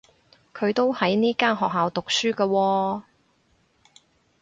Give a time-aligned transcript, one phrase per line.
[0.51, 3.03] 佢都喺呢間學校讀書㗎喎